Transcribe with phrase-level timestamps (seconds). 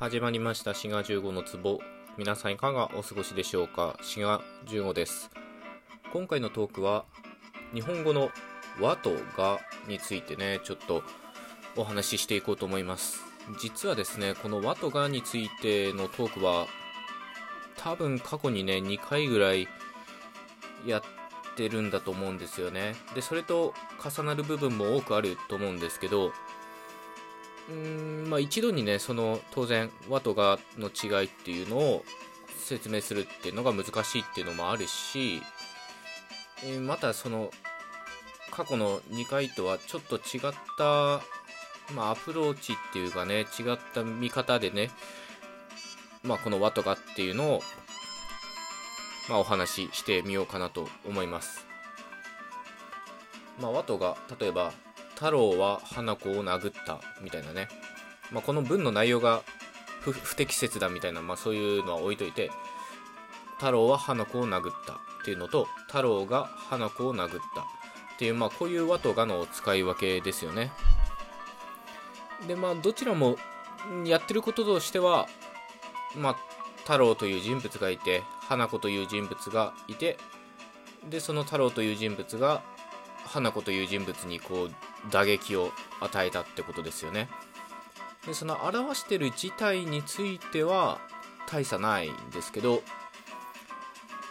[0.00, 0.72] 始まりました。
[0.72, 1.78] 滋賀15の壺。
[2.16, 3.98] 皆さんいかがお過ごしでしょうか？
[4.00, 5.30] 滋賀15です。
[6.10, 7.04] 今回のトークは
[7.74, 8.30] 日本語の
[8.80, 9.58] 和とが
[9.88, 11.02] についてねちょっと
[11.76, 13.22] お話ししていこうと思います。
[13.60, 16.66] 実はですねこの和とがについてのトークは
[17.76, 19.68] 多分過去にね2回ぐらい
[20.86, 21.02] やっ
[21.56, 22.94] てるんだと思うんですよね。
[23.14, 26.32] でそれと重なる部分も多くあると思うんですけど
[27.70, 32.04] うんまあ一度にねその当然和とがの違いっていうのを
[32.58, 35.40] 説明するっていうのが難しいっていうのもあるし
[36.64, 37.50] えーまたその
[38.50, 41.22] 過去の2回とはちょっと違った、
[41.94, 44.90] まあ、アプローチっていうかね違った見方でね、
[46.24, 47.62] まあ、この和とがっていうのを、
[49.28, 51.64] まあ、お話ししてみようかなと思います、
[53.60, 54.72] まあ、和とが例えば
[55.20, 57.68] 「太郎は花子を殴った」みたいなね、
[58.32, 59.42] まあ、この文の内容が
[60.00, 62.50] 不適切だみたいな、まあ、そういうのは置いといて
[63.58, 64.96] 太郎は花子を殴ったっ
[65.26, 67.64] ていうのと太郎が花子を殴ったっ
[68.18, 70.72] ていう、まあ、こういう和とがの使い分けですよね。
[72.46, 73.36] でまあどちらも
[74.06, 75.28] やってることとしては
[76.16, 76.36] まあ
[76.78, 80.16] 太郎という人物がいて花子という人物がいて
[81.10, 82.62] でその太郎という人物が
[83.26, 84.70] 花子という人物にこう
[85.10, 87.28] 打撃を与えたってことですよね。
[88.26, 90.98] でその表してる事態については
[91.46, 92.82] 大差ないんですけど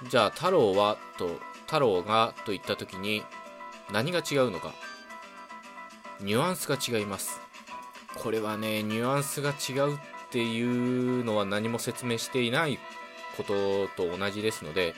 [0.07, 3.23] じゃあ太郎はと太郎がと言った時に
[3.91, 4.73] 何が違うのか？
[6.21, 7.41] ニュアンスが違います。
[8.15, 9.97] これはねニュアンスが違うっ
[10.29, 12.77] ていうのは何も説明していない
[13.37, 14.93] ことと同じですので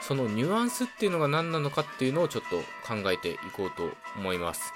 [0.00, 4.72] そのニュアンスっていうのが何なのかっていうのをちょっと考えていこうと思います。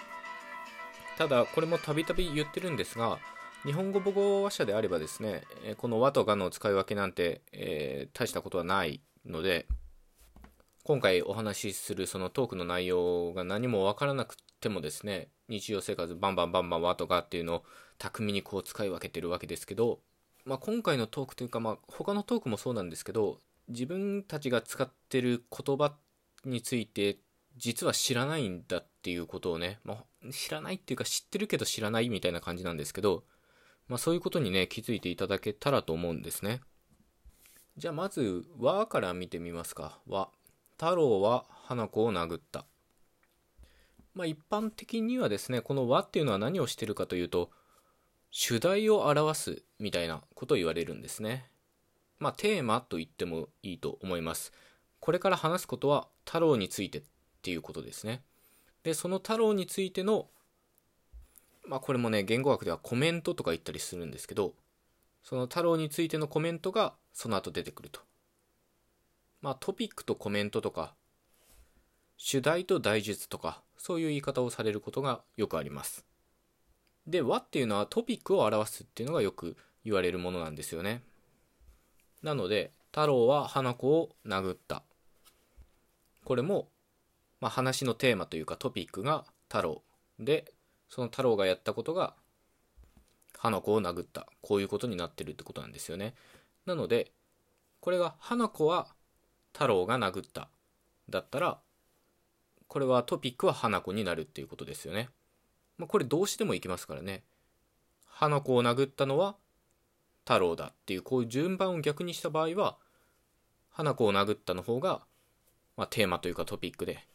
[1.19, 3.19] ただこれもたびたび言ってるんですが
[3.65, 5.43] 日本語母語話者であればですね
[5.79, 9.67] この和とがの使い分けなんて、えー大したことはないので
[10.85, 17.63] 今回お話しするそのトークの内容が何もわからなくてもですね日常生活バンバンバンバン和とかっていうのを
[17.99, 19.99] 巧みにこう使い分けてるわけですけど、
[20.45, 25.95] まあ、今回のトークというか、まあ、他のトークもそうなんですけど自分たちが使ってる言葉
[26.45, 27.19] について
[27.57, 33.25] 実は知らないんだっていうことをね、まあ、知らないっていうか知ってるけど知らないみたいな感じなんですけど、
[33.87, 36.61] まあ、そういうことにね気づいていただけたらと思うんですね。
[37.77, 40.31] じゃあまず「和」から見てみますか「和」
[40.77, 42.67] 太郎は花子を殴った。
[44.15, 47.51] まあ一般的にはですねこの和っていうのは何をしてるかというと
[48.31, 51.51] 主題を表すみたいなことを言われるんですね。
[52.19, 54.53] まあテーマと言ってもいいと思います。
[55.01, 57.03] これから話すことは太郎についてっ
[57.43, 58.23] ていうことですね。
[58.83, 60.29] でその太郎についての
[61.67, 64.55] まあこれもね言語学ではコメントとか言ったりするんですけど
[65.23, 68.01] その太郎についてのコメントがその後出てくると。
[69.41, 70.95] まあトピックとコメントとか
[72.17, 76.05] 主題と題述とかそういう言い方をされることがよくあります。
[77.07, 81.03] で和っていうのはトピックを表すっていうのがよく言われるものなんですよね。
[82.23, 84.83] なので太郎は花子を殴った。
[86.25, 86.69] これも、
[87.41, 89.83] まあ、話のテーマというかトピックが太郎
[90.19, 90.53] で
[90.89, 92.15] その太郎がやったことが
[93.37, 96.15] 花子を殴ったこういうことになってるってことなんですよね
[96.67, 97.13] なので
[97.81, 98.89] これが花子は
[99.53, 100.49] 太郎が殴った
[101.09, 101.59] だったら
[102.69, 105.09] これはトピックは花子になるっていうことですよね。
[105.79, 107.25] まあ、これ動詞でもいきますからね。
[108.07, 109.37] 花子を殴ったのは
[110.25, 112.77] 太郎だっていうこういう順番を逆にした場合は
[113.71, 115.01] 花子を殴ったの方が、
[115.77, 117.08] まあ、テーマというかトピックで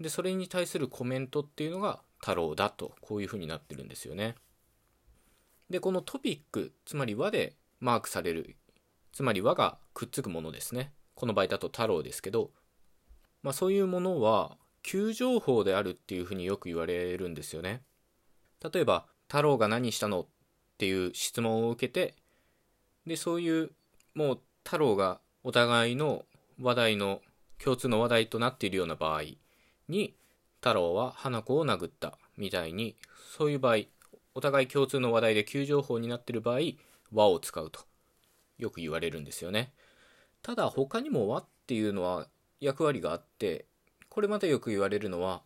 [0.00, 4.34] でそれに対するコメントっていうのが太郎だとこういうふうになってるんですよね。
[5.70, 8.56] でこのトピックつまり和でマークされる
[9.12, 10.92] つまり和がくっつくものですね。
[11.14, 12.52] この場合だと太郎ですけど
[13.42, 17.82] まあ、そういうものは急情報であるっていうふうによく言われるんですよね。
[18.72, 20.26] 例えば「太郎が何したの?」っ
[20.78, 22.16] ていう質問を受けて
[23.06, 23.70] でそういう
[24.14, 26.24] もう太郎がお互いの
[26.60, 27.22] 話題の
[27.62, 29.22] 共通の話題となっているような場合
[29.88, 30.14] に
[30.60, 32.96] 太郎は花子を殴ったみたいに
[33.36, 33.84] そういう場合
[34.34, 36.60] お互い共通の話題で急情報になっている場合
[37.12, 37.80] 和を使うと
[38.58, 39.72] よく言われるんですよね。
[40.42, 42.28] ただ他にも和っていうのは
[42.60, 43.66] 役割があって
[44.08, 45.42] これまたよく言われるのは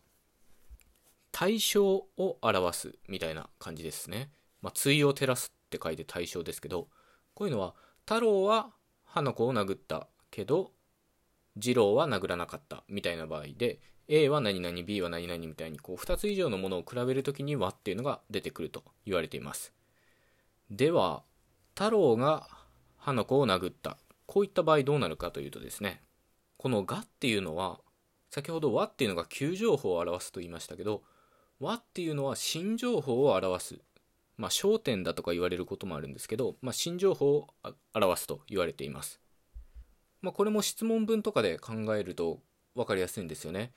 [1.31, 4.31] 対象を表すみたいな感じですね。
[4.61, 6.89] まあ、対を照らすって書いて対象ですけど
[7.35, 8.71] こういうのは太郎は
[9.05, 10.73] 花子を殴ったけど
[11.61, 19.73] 次郎は殴らなかったみたいな場合で A は何々 B は何々みたいにこう2つ以上のものを比べるときに和っていうのが出てくると言われています。
[20.71, 21.23] では
[21.75, 22.49] 太郎が
[22.97, 23.97] 花子を殴った。
[24.27, 26.01] こういった場合どうなるかというとですね
[26.57, 27.81] この「が」っていうのは
[28.31, 31.03] 先ほど「和」っていうのが旧情報を表すと言いましたけど
[31.61, 33.81] 「和」っていうのは新情報を表す
[34.39, 37.49] まあ焦点だとか言われることもあるんですけど、まあ、新情報を
[37.95, 39.21] 表すと言われています。
[40.23, 42.41] まあこれも質問文とかで考えると
[42.75, 43.73] 分かりやすいんですよね。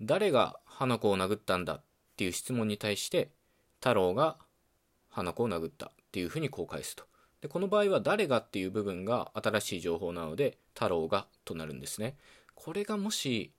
[0.00, 1.82] 誰が花子を殴ったんだっ
[2.16, 3.30] ていう質問に対して
[3.80, 4.36] 太郎が
[5.08, 7.04] 花子を殴ったっていうふうにこう返すと。
[7.40, 12.16] でこの場合は誰がっていう部分が新しい情報なので太郎がとなるんですね。
[12.54, 13.52] これがもし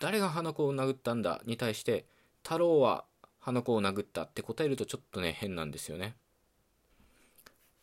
[0.00, 2.06] 誰が花子を殴ったんだに対して
[2.42, 3.04] 太郎は
[3.38, 6.16] 花子を殴ったって答えるとちょっとね変なんですよね。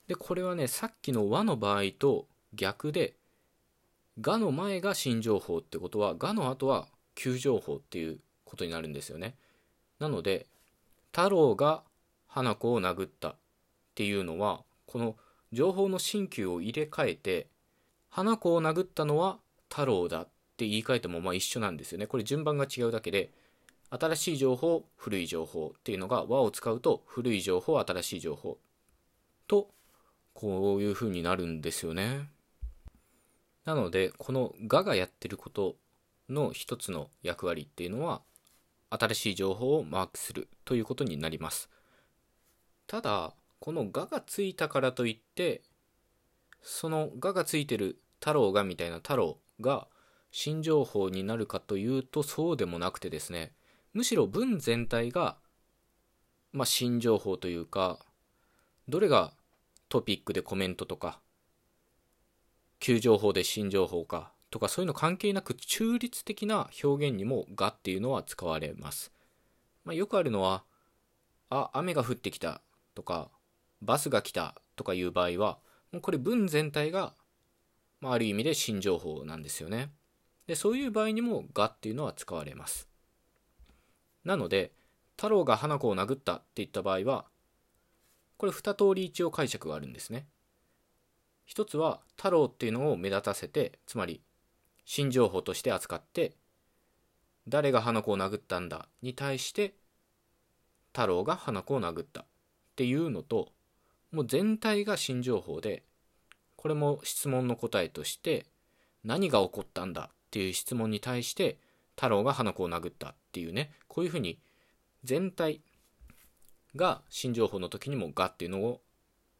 [0.07, 3.15] でこれはねさっきの和の場合と逆で
[4.19, 9.35] がの前が新情報ってことはがの後は旧情報っていうことになるんですよね。
[9.99, 10.47] なので
[11.11, 11.83] 太郎が
[12.27, 13.35] 花子を殴ったっ
[13.95, 15.15] ていうのはこの
[15.51, 17.47] 情報の新旧を入れ替えて
[18.09, 19.39] 花子を殴ったのは
[19.69, 20.25] 太郎だっ
[20.57, 22.07] て言い換えてもまあ一緒なんですよね。
[22.07, 23.31] これ順番が違うだけで
[23.89, 28.57] 新しい情報古い情報っていうのが和を使うと古い情報新しい情報
[29.47, 29.69] と
[30.33, 32.29] こういう風になるんですよね。
[33.65, 35.75] なのでこの「が」がやってること
[36.29, 38.21] の一つの役割っていうのは
[38.89, 41.69] 新しい情報をマークするということになります。
[42.87, 45.63] ただこの「が」がついたからといって
[46.61, 49.87] その「が」がついてる太郎がみたいな太郎が
[50.31, 53.53] 新情報になるかというとそうでもなくてですね
[53.93, 55.37] むしろ文全体が
[56.51, 58.05] まあ新情報というか
[58.87, 59.33] どれが
[59.89, 61.19] トピックでコメントとか
[62.79, 69.11] 旧情報で新情報かとかそういうの関係なく中立的な表現にも「が」っていうのは使われます、
[69.83, 70.63] まあ、よくあるのは
[71.49, 72.61] 「あ雨が降ってきた」
[72.93, 73.31] とか
[73.81, 75.57] 「バスが来た」とかいう場合は
[75.91, 77.15] もうこれ文全体が、
[77.99, 79.91] まあ、ある意味で新情報なんですよね。
[80.45, 82.87] でそういう場合にも「が」っていうのは使われます。
[84.23, 84.71] なので
[85.15, 87.25] 太郎が花子を殴ったって言った場合は
[88.37, 90.27] これ二通り一応解釈があるんですね。
[91.43, 94.21] 一つは太郎っていうのを目立たせてつまり
[94.85, 96.33] 新情報として扱って
[97.47, 98.87] 誰が花子を殴ったんだ？
[99.01, 99.73] に対して
[100.93, 102.21] 太郎が花子を殴った。
[102.21, 102.25] っ
[102.75, 103.49] ていうのと
[104.11, 105.83] もう全体が新情報で
[106.55, 108.45] これも質問の答えとして
[109.03, 110.09] 何が起こったんだ？
[110.11, 111.57] っていう質問に対して
[111.95, 113.09] 太郎が花子を殴った。
[113.09, 113.71] っていうね。
[113.87, 114.39] こういうふうに
[115.03, 115.61] 全体
[116.75, 118.81] が新情報の時にも「が」っていうのを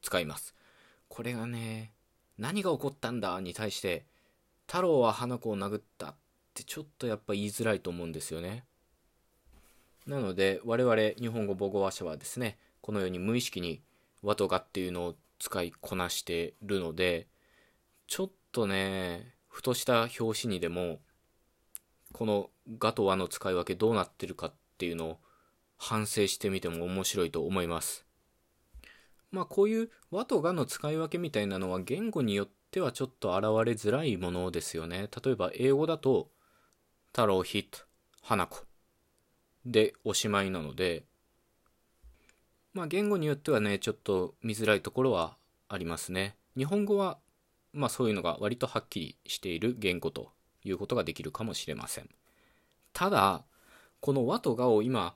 [0.02, 0.54] 使います。
[1.08, 1.94] これがね
[2.38, 3.40] 何が起こったんだ？
[3.40, 4.06] に対して
[4.68, 6.16] 太郎は花子を殴ったっ
[6.54, 8.66] てちょっとやっぱ言いづらいと思うんですよね。
[10.08, 13.82] なので我々日本語母語話者はですねこのように無意識に
[14.22, 17.28] 和とがっていうのを使いこなしてるので
[18.08, 21.00] ちょっとねふとした表紙にでも
[22.12, 25.18] このがと和の使い分けどうなってるかっていうのを
[25.78, 28.06] 反省してみても面白いと思います。
[29.32, 35.08] まあこういう和とがの使い分けみたいなのは言語によってはちょっと現れづらいものですよね。
[35.24, 36.32] 例えば英語だと
[37.12, 37.86] 太郎ヒット、
[38.22, 38.64] 花子
[39.64, 41.04] でおしまいなので
[42.74, 45.38] まあ言語によってはねちょっと見づらいところは
[45.70, 46.36] ありますね。
[46.58, 47.20] 日本語は
[47.74, 50.32] まあそういうのが割とはっきりしている言語と
[50.64, 52.10] いうことができるかもしれません。
[52.92, 53.44] ただ
[54.00, 55.14] この和とがを今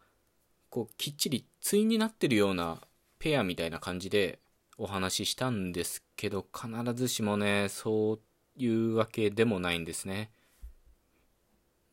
[0.70, 2.82] こうきっちり対になってるような
[3.18, 4.40] ペアみたいな感じで
[4.78, 8.20] お話ししたんですけど必ずしもねそう
[8.56, 10.32] いうわけでもないんですね。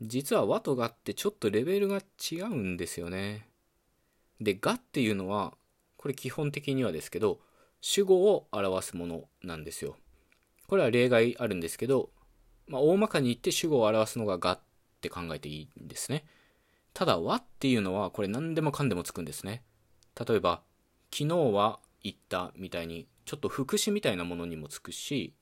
[0.00, 2.00] 実は和とがってちょっとレベルが
[2.30, 3.48] 違うんですよね。
[4.40, 5.54] でがっていうのは
[5.96, 7.40] これ基本的にはですけど
[7.80, 9.96] 主語を表すものなんですよ。
[10.66, 12.10] これは例外あるんですけど、
[12.66, 14.60] まあ、大まかに言って主語を表すのががっ
[15.00, 16.24] て考えていいんですね。
[16.94, 19.62] ただ和っていうのはこれ何でもかんでもつくんですね。
[20.28, 20.62] 例えば
[21.12, 25.34] 昨日は言ったみたいにちょっと副詞みたいなものにもつくし、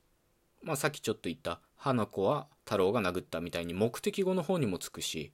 [0.63, 5.33] まあ、さっきちょっと言った花子は太郎が殴ったみたいに目的語の方にもつくし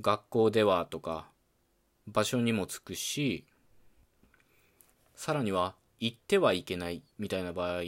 [0.00, 1.26] 学校ではとか
[2.06, 3.44] 場所にもつくし
[5.14, 7.82] さらには言ってはいけないみたいな場合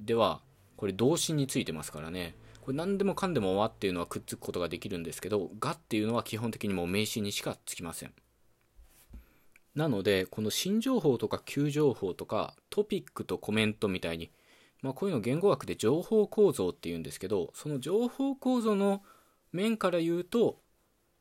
[0.00, 0.40] では
[0.76, 2.34] これ動詞についてますからね。
[2.62, 8.12] これ何でもかんでも和っていうのはくっつくことができるんですけどがっていうのは基本的にもう名詞にしかつきません。
[9.74, 14.30] なのでこの新情報とか旧情報とかトピックとコメントみたいに、
[14.82, 19.02] まあ、こういうの言語学で情報構造っていうんですけどその情報構造の
[19.52, 20.60] 面から言うと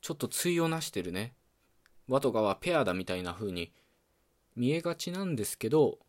[0.02, 1.34] ちょっと対をなしてるね
[2.08, 3.72] 和とかはペアだみたいな風に
[4.56, 6.00] 見えがちなんですけど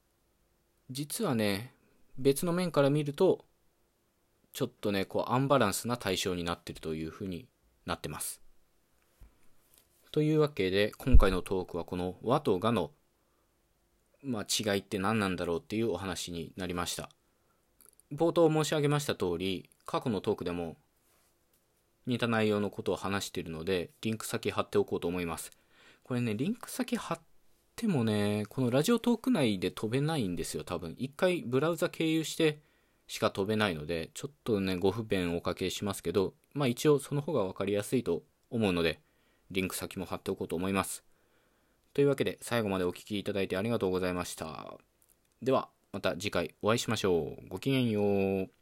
[0.90, 1.72] 実はね、
[2.18, 3.44] 別の面から見ると、
[4.52, 7.46] ちょっとね、こうアンバランスな対象になってるというふうに
[7.86, 8.42] なってます。
[10.12, 12.90] というわけで、今回のトークはこの和とがの、
[14.22, 17.10] まあ、違いって何なんだろうっていうお話になりました。
[18.12, 20.76] 冒頭申し上げました通り、過去のトークでも
[22.06, 25.52] 似た内容のことを話しているので、リンク先貼っておこうと思います。
[26.02, 27.20] これね、リンク先貼っ
[27.76, 30.96] てもね、このラジオトーク内で飛べないんですよ、多分。
[30.98, 32.58] 一回ブラウザ経由して
[33.06, 39.00] しか飛べないので、ちょっとね、ご不便おかけしますけど、まあ一応その方が分かりやすいと思うので、
[39.50, 41.04] リンク先も貼っておこうと思います。
[41.92, 44.78] というわけで、最後までお聴きいただいてありがとうございました。
[45.42, 47.48] では、また次回お会いしましょう。
[47.48, 48.02] ごきげんよ
[48.44, 48.59] う。